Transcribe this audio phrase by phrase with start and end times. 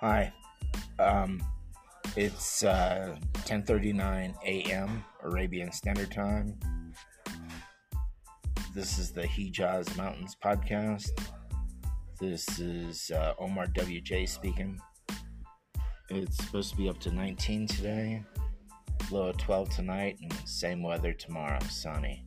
[0.00, 0.30] Hi.
[0.98, 1.42] Um,
[2.16, 3.16] it's uh,
[3.46, 5.02] 10:39 a.m.
[5.22, 6.58] Arabian Standard Time.
[8.74, 11.12] This is the Hijaz Mountains podcast.
[12.20, 14.78] This is uh, Omar WJ speaking.
[16.10, 18.22] It's supposed to be up to 19 today,
[19.10, 21.58] low of 12 tonight, and same weather tomorrow.
[21.70, 22.22] Sunny,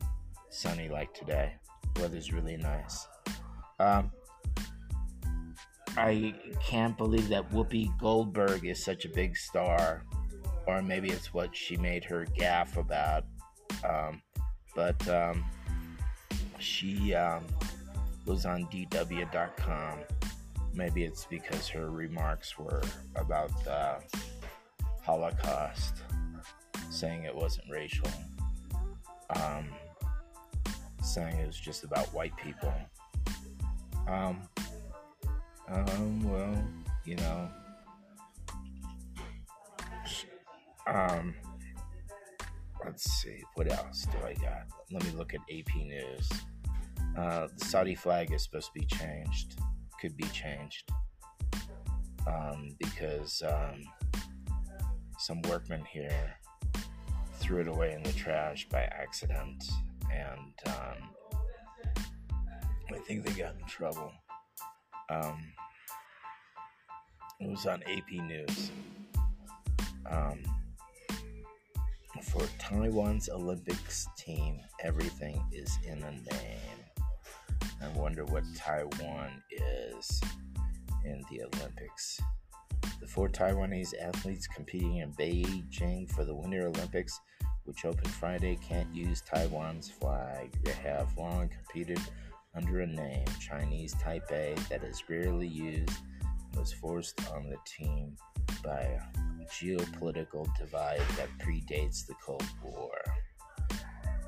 [0.48, 1.52] sunny like today.
[2.00, 3.06] Weather's really nice.
[3.78, 4.10] Um,
[6.02, 6.32] I
[6.64, 10.02] can't believe that Whoopi Goldberg is such a big star,
[10.66, 13.24] or maybe it's what she made her gaff about.
[13.86, 14.22] Um,
[14.74, 15.44] but um,
[16.58, 17.44] she um,
[18.24, 19.98] was on DW.com.
[20.72, 22.80] Maybe it's because her remarks were
[23.16, 23.98] about the
[25.02, 25.96] Holocaust,
[26.88, 28.08] saying it wasn't racial,
[29.36, 29.68] um,
[31.02, 32.72] saying it was just about white people.
[34.08, 34.38] Um,
[35.70, 36.64] um, well,
[37.04, 37.48] you know,
[40.86, 41.34] um,
[42.84, 44.66] let's see, what else do I got?
[44.90, 46.28] Let me look at AP News.
[47.16, 49.58] Uh, the Saudi flag is supposed to be changed,
[50.00, 50.90] could be changed,
[52.26, 53.82] um, because um,
[55.18, 56.34] some workmen here
[57.34, 59.64] threw it away in the trash by accident,
[60.12, 62.04] and um,
[62.92, 64.12] I think they got in trouble.
[65.08, 65.52] Um,
[67.40, 68.70] it was on AP News.
[70.08, 70.38] Um,
[72.22, 76.80] for Taiwan's Olympics team, everything is in a name.
[77.82, 80.20] I wonder what Taiwan is
[81.04, 82.20] in the Olympics.
[83.00, 87.18] The four Taiwanese athletes competing in Beijing for the Winter Olympics,
[87.64, 90.50] which open Friday, can't use Taiwan's flag.
[90.62, 92.00] They have long competed
[92.54, 95.96] under a name, Chinese Taipei, that is rarely used
[96.56, 98.16] was forced on the team
[98.62, 99.00] by a
[99.52, 103.02] geopolitical divide that predates the Cold War.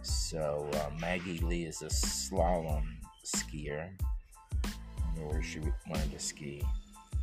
[0.02, 2.84] So uh, Maggie Lee is a slalom
[3.24, 3.90] skier.
[4.64, 4.70] I
[5.06, 6.62] wonder where she wanted to ski.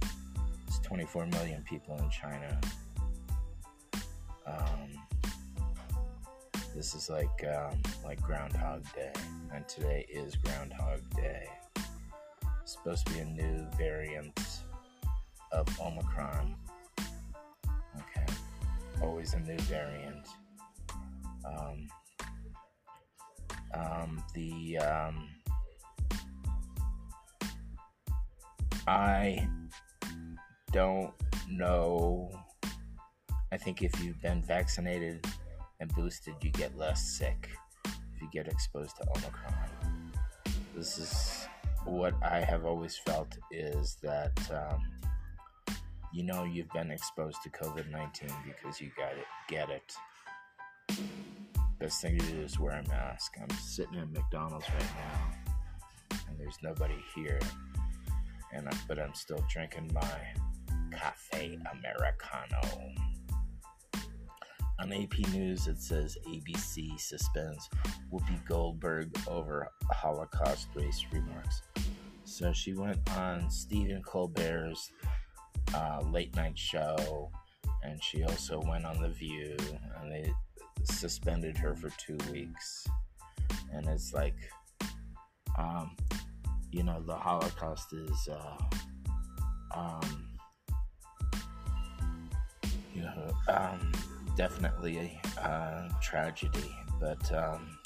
[0.01, 2.59] There's 24 million people in China.
[4.45, 4.99] Um,
[6.75, 9.11] this is like um, like Groundhog Day,
[9.53, 11.47] and today is Groundhog Day.
[12.61, 14.39] It's supposed to be a new variant
[15.51, 16.55] of Omicron.
[16.99, 18.33] Okay,
[19.01, 20.27] always a new variant.
[21.45, 21.87] Um,
[23.73, 25.29] um, the um,
[28.87, 29.47] I
[30.71, 31.13] don't
[31.49, 32.31] know.
[33.51, 35.25] I think if you've been vaccinated
[35.79, 37.49] and boosted, you get less sick
[37.85, 40.13] if you get exposed to Omicron.
[40.75, 41.47] This is
[41.85, 44.81] what I have always felt is that um,
[46.11, 49.93] you know you've been exposed to COVID 19 because you got it, get it.
[51.79, 53.33] Best thing to do is wear a mask.
[53.41, 57.39] I'm sitting in McDonald's right now, and there's nobody here,
[58.53, 60.17] and I, but I'm still drinking my
[60.91, 62.91] cafe americano.
[64.79, 67.69] On AP News, it says ABC suspends
[68.11, 71.61] Whoopi Goldberg over Holocaust race remarks.
[72.23, 74.91] So she went on Stephen Colbert's
[75.73, 77.31] uh, late night show,
[77.83, 79.55] and she also went on The View,
[79.97, 80.31] and they
[80.83, 82.87] suspended her for two weeks.
[83.73, 84.35] And it's like,
[85.57, 85.95] um,
[86.71, 88.57] you know, the Holocaust is, uh,
[89.75, 90.37] um,
[92.93, 93.91] you know, um,
[94.35, 97.77] definitely a uh, tragedy, but um,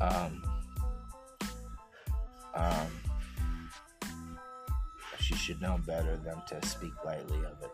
[0.00, 0.42] um,
[2.54, 2.88] um,
[5.24, 7.72] she should know better than to speak lightly of it.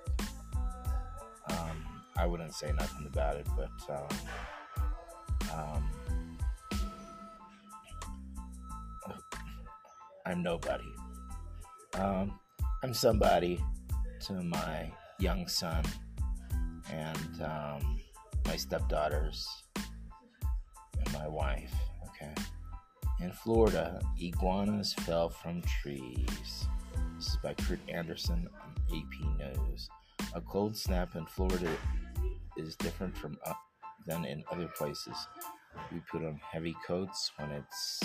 [1.51, 1.85] Um,
[2.17, 5.91] I wouldn't say nothing about it, but um, um,
[10.25, 10.93] I'm nobody.
[11.95, 12.39] Um,
[12.85, 13.61] I'm somebody
[14.27, 15.83] to my young son
[16.93, 18.01] and um,
[18.47, 21.75] my stepdaughters and my wife.
[22.07, 22.33] Okay.
[23.21, 26.69] In Florida, iguanas fell from trees.
[27.17, 29.89] This is by Curt Anderson on AP News.
[30.35, 31.71] A cold snap in Florida
[32.57, 33.37] is different from
[34.07, 35.17] than in other places.
[35.93, 38.01] We put on heavy coats when it's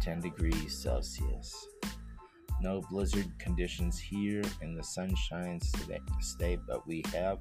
[0.00, 1.68] 10 degrees Celsius.
[2.60, 7.38] No blizzard conditions here, and the sun shines today, but we have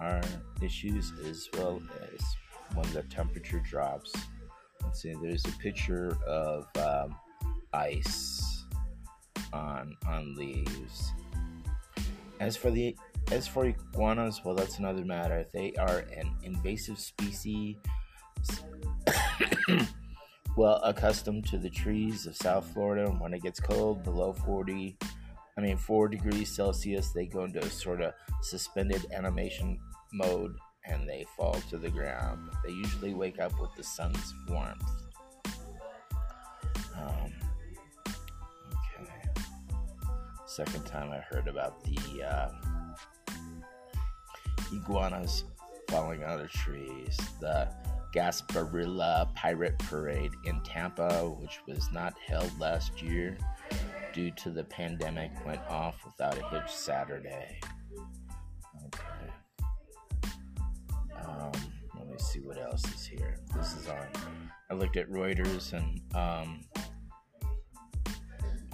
[0.00, 0.22] our
[0.62, 1.82] issues as well
[2.14, 2.20] as
[2.74, 4.12] when the temperature drops.
[4.82, 7.16] Let's see, there's a picture of um,
[7.72, 8.47] ice
[9.52, 11.12] on on leaves.
[12.40, 12.96] As for the
[13.30, 15.44] as for iguanas, well, that's another matter.
[15.52, 17.76] They are an invasive species,
[20.56, 23.10] well accustomed to the trees of South Florida.
[23.10, 24.96] When it gets cold, below 40,
[25.56, 29.78] I mean 4 degrees Celsius, they go into a sort of suspended animation
[30.12, 30.56] mode
[30.86, 32.48] and they fall to the ground.
[32.64, 34.82] They usually wake up with the sun's warmth.
[36.96, 37.32] Um,
[40.58, 42.48] Second time I heard about the uh,
[44.74, 45.44] iguanas
[45.86, 47.16] falling out of trees.
[47.38, 47.68] The
[48.12, 53.38] Gasparilla Pirate Parade in Tampa, which was not held last year
[54.12, 57.60] due to the pandemic, went off without a hitch Saturday.
[58.86, 59.32] Okay.
[61.24, 61.52] Um,
[61.96, 63.38] let me see what else is here.
[63.54, 64.08] This is on.
[64.72, 66.62] I looked at Reuters and um,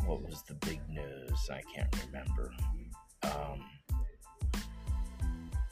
[0.07, 1.51] what was the big news?
[1.51, 2.53] I can't remember.
[3.23, 3.65] Um,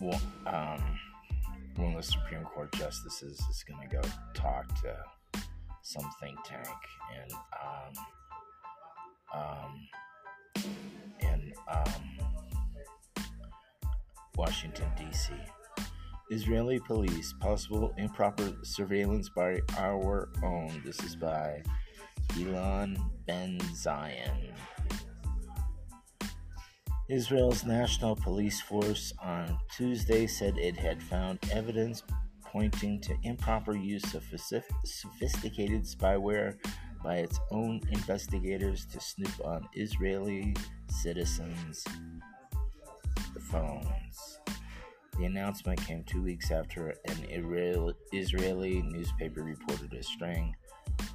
[0.01, 0.99] well, um,
[1.77, 4.03] one of the Supreme Court justices is going to go
[4.35, 4.97] talk to
[5.83, 6.67] some think tank
[7.15, 7.37] in
[9.35, 10.65] um, um,
[11.21, 12.03] in um,
[14.37, 15.33] Washington D.C.
[16.31, 20.83] Israeli police possible improper surveillance by our own.
[20.85, 21.63] This is by
[22.31, 24.53] Ilan Ben Zion.
[27.09, 32.03] Israel's National Police Force on Tuesday said it had found evidence
[32.45, 34.25] pointing to improper use of
[34.85, 36.57] sophisticated spyware
[37.03, 40.55] by its own investigators to snoop on Israeli
[40.89, 41.85] citizens'
[43.51, 44.39] phones.
[45.19, 47.27] The announcement came two weeks after an
[48.13, 50.55] Israeli newspaper reported a string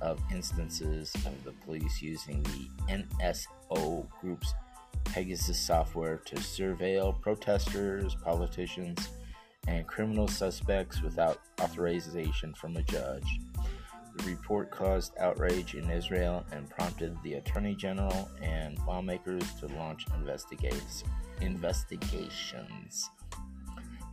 [0.02, 4.54] of instances of the police using the NSO group's
[5.06, 9.10] Pegasus software to surveil protesters, politicians,
[9.68, 13.40] and criminal suspects without authorization from a judge.
[14.18, 20.06] The report caused outrage in Israel and prompted the Attorney General and lawmakers to launch
[21.42, 23.10] investigations.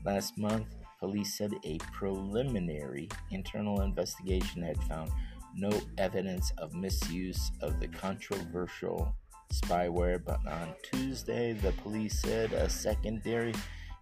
[0.05, 0.67] Last month,
[1.01, 5.11] police said a preliminary internal investigation had found
[5.56, 9.15] no evidence of misuse of the controversial
[9.53, 13.55] spyware, but on Tuesday, the police said a secondary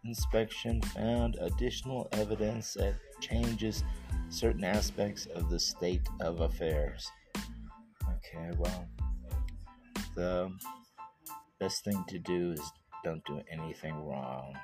[0.04, 3.84] inspection found additional evidence that changes
[4.31, 7.10] certain aspects of the state of affairs.
[8.08, 8.88] Okay, well,
[10.14, 10.50] the
[11.60, 12.72] best thing to do is
[13.04, 14.56] don't do anything wrong.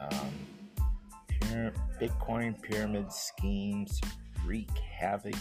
[0.00, 4.00] Um, Bitcoin pyramid schemes
[4.44, 5.34] wreak havoc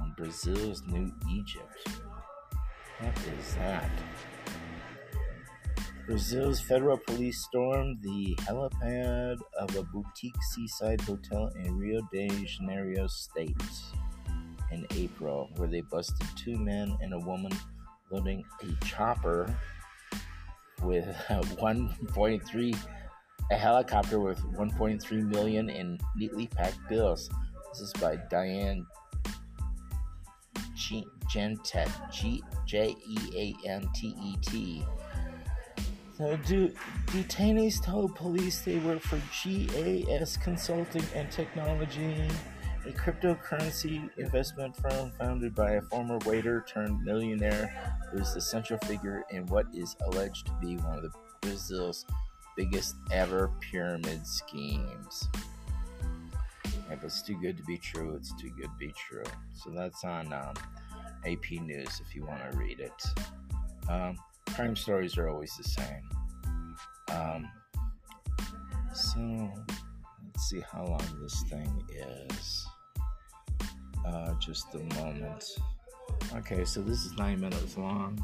[0.00, 1.88] on Brazil's new Egypt.
[3.00, 3.90] What is that?
[6.06, 13.06] Brazil's federal police stormed the helipad of a boutique seaside hotel in Rio de Janeiro
[13.06, 13.56] state
[14.72, 17.52] in April, where they busted two men and a woman
[18.10, 19.54] loading a chopper
[20.82, 22.78] with uh, 1.3
[23.50, 27.30] a helicopter with 1.3 million in neatly packed bills.
[27.72, 28.86] This is by Diane
[30.78, 34.84] Jeantet, G J E A N T E T.
[36.18, 36.72] Do,
[37.06, 42.28] detainees told police they work for GAS Consulting and Technology,
[42.84, 48.80] a cryptocurrency investment firm founded by a former waiter turned millionaire who is the central
[48.80, 52.04] figure in what is alleged to be one of Brazil's
[52.56, 55.28] biggest ever pyramid schemes.
[56.98, 59.22] If it's too good to be true, it's too good to be true.
[59.54, 60.54] So that's on um,
[61.24, 63.04] AP News if you want to read it.
[63.88, 66.10] Um, crime stories are always the same.
[67.12, 67.48] Um,
[68.92, 69.48] so
[70.24, 71.84] let's see how long this thing
[72.34, 72.66] is.
[74.04, 75.44] Uh, just a moment.
[76.34, 78.20] Okay, so this is nine minutes long.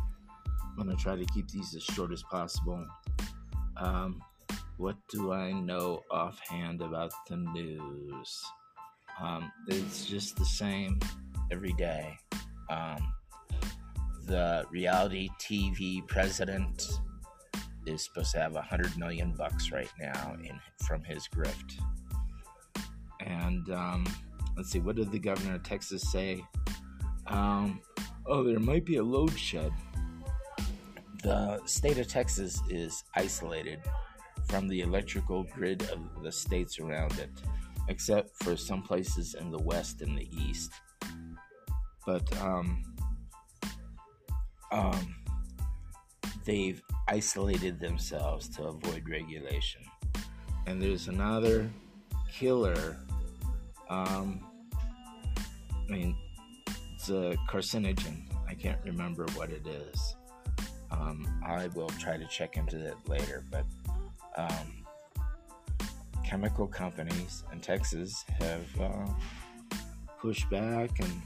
[0.60, 2.84] I'm gonna try to keep these as short as possible.
[3.76, 4.20] Um,
[4.78, 8.44] what do I know offhand about the news?
[9.20, 10.98] Um, it's just the same
[11.50, 12.16] every day.
[12.70, 13.12] Um,
[14.26, 16.82] the reality TV president
[17.86, 21.74] is supposed to have a hundred million bucks right now in from his grift.
[23.20, 24.06] And um,
[24.56, 26.42] let's see, what did the governor of Texas say?
[27.26, 27.80] Um,
[28.26, 29.72] oh, there might be a load shed.
[31.22, 33.80] The state of Texas is isolated
[34.48, 37.30] from the electrical grid of the states around it,
[37.88, 40.72] except for some places in the west and the east.
[42.06, 42.82] But um,
[44.72, 45.14] um,
[46.44, 49.82] they've isolated themselves to avoid regulation.
[50.66, 51.70] And there's another
[52.32, 52.96] killer.
[53.88, 56.16] Um, I mean,
[56.94, 58.22] it's a carcinogen.
[58.48, 60.16] I can't remember what it is.
[60.90, 63.64] Um, I will try to check into that later, but
[64.36, 64.83] um,
[66.24, 69.06] chemical companies in Texas have uh,
[70.18, 71.22] pushed back, and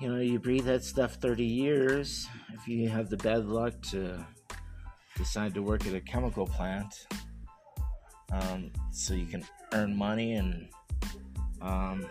[0.00, 2.26] you know, you breathe that stuff 30 years.
[2.54, 4.24] If you have the bad luck to
[5.16, 7.06] decide to work at a chemical plant,
[8.32, 10.68] um, so you can earn money and
[11.60, 12.06] um,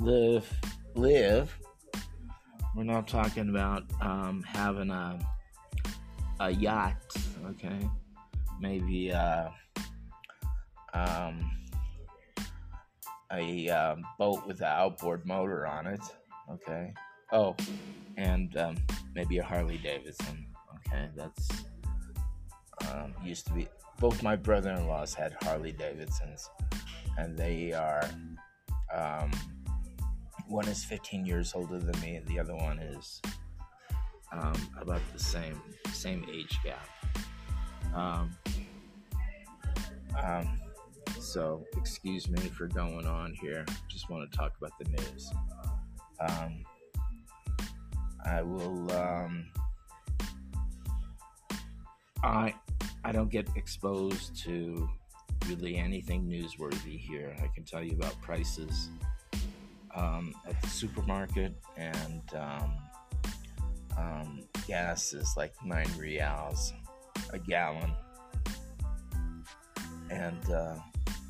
[0.00, 0.46] live
[0.94, 1.56] live.
[2.76, 5.18] We're not talking about um, having a
[6.40, 7.02] a yacht,
[7.50, 7.88] okay?
[8.60, 9.48] Maybe uh,
[10.94, 11.50] um,
[13.32, 16.00] a um, boat with an outboard motor on it,
[16.50, 16.92] okay?
[17.32, 17.56] Oh,
[18.16, 18.76] and um,
[19.14, 21.08] maybe a Harley Davidson, okay?
[21.16, 21.48] That's
[22.90, 23.68] um, used to be.
[23.98, 26.48] Both my brother-in-laws had Harley Davidsons,
[27.18, 28.08] and they are
[28.94, 29.30] um,
[30.48, 33.20] one is 15 years older than me, the other one is
[34.32, 35.60] um, about the same
[35.92, 36.88] same age gap.
[41.20, 43.66] So, excuse me for going on here.
[43.88, 45.30] Just want to talk about the news.
[46.18, 46.64] Um,
[48.24, 48.90] I will.
[48.90, 49.46] Um,
[52.22, 52.54] I
[53.04, 54.88] I don't get exposed to
[55.46, 57.36] really anything newsworthy here.
[57.42, 58.88] I can tell you about prices
[59.94, 62.72] um, at the supermarket, and um,
[63.98, 66.72] um, gas is like nine riyals
[67.32, 67.92] a gallon,
[70.10, 70.76] and uh,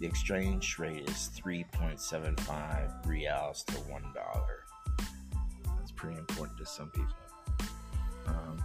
[0.01, 4.65] the exchange rate is 3.75 riyals to one dollar.
[5.77, 7.15] That's pretty important to some people.
[8.27, 8.63] Um,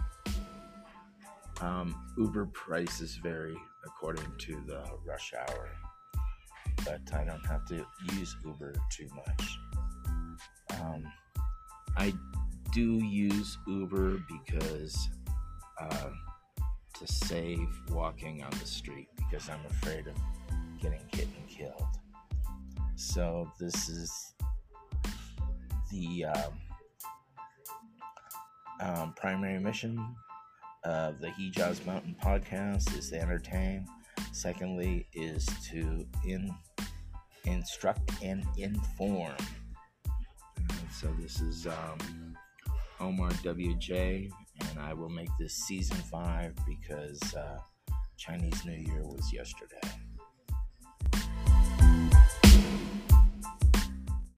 [1.60, 5.68] um, Uber prices vary according to the rush hour,
[6.84, 9.58] but I don't have to use Uber too much.
[10.80, 11.04] Um,
[11.98, 12.14] I
[12.72, 15.08] do use Uber because
[15.78, 16.08] uh,
[16.98, 20.14] to save walking on the street because I'm afraid of
[20.80, 21.00] getting
[21.56, 21.86] killed.
[22.96, 24.34] So this is
[25.90, 26.52] the um,
[28.80, 30.14] um, primary mission
[30.84, 33.86] of the Hijaz Mountain podcast is to entertain.
[34.32, 36.54] Secondly, is to in
[37.44, 39.36] instruct and inform.
[40.92, 42.36] So this is um,
[43.00, 47.58] Omar WJ, and I will make this season five because uh,
[48.16, 50.05] Chinese New Year was yesterday.